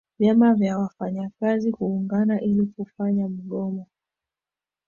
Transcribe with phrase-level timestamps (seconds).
[0.19, 3.87] vyama vya wafanyakazi kuungana ili kufanya mgomo